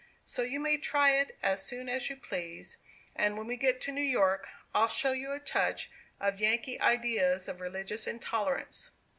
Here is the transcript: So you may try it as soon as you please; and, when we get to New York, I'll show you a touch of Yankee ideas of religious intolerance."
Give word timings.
So 0.25 0.41
you 0.41 0.59
may 0.59 0.77
try 0.79 1.11
it 1.11 1.37
as 1.43 1.63
soon 1.63 1.87
as 1.87 2.09
you 2.09 2.15
please; 2.15 2.77
and, 3.15 3.37
when 3.37 3.45
we 3.45 3.55
get 3.55 3.79
to 3.81 3.91
New 3.91 4.01
York, 4.01 4.49
I'll 4.73 4.87
show 4.87 5.11
you 5.11 5.31
a 5.31 5.39
touch 5.39 5.91
of 6.19 6.39
Yankee 6.39 6.79
ideas 6.81 7.47
of 7.47 7.61
religious 7.61 8.07
intolerance." 8.07 8.89